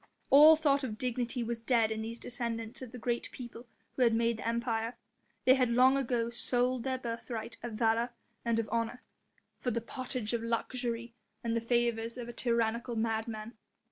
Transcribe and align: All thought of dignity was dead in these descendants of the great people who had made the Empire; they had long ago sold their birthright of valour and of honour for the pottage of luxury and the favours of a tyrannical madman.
All 0.31 0.55
thought 0.55 0.83
of 0.83 0.97
dignity 0.97 1.43
was 1.43 1.61
dead 1.61 1.91
in 1.91 2.01
these 2.01 2.17
descendants 2.17 2.81
of 2.81 2.91
the 2.91 2.97
great 2.97 3.29
people 3.31 3.67
who 3.95 4.01
had 4.01 4.15
made 4.15 4.37
the 4.37 4.47
Empire; 4.47 4.95
they 5.45 5.53
had 5.53 5.69
long 5.69 5.95
ago 5.95 6.31
sold 6.31 6.83
their 6.83 6.97
birthright 6.97 7.57
of 7.61 7.73
valour 7.73 8.09
and 8.43 8.57
of 8.57 8.67
honour 8.69 9.03
for 9.59 9.69
the 9.69 9.79
pottage 9.79 10.33
of 10.33 10.41
luxury 10.41 11.13
and 11.43 11.55
the 11.55 11.61
favours 11.61 12.17
of 12.17 12.27
a 12.27 12.33
tyrannical 12.33 12.95
madman. 12.95 13.53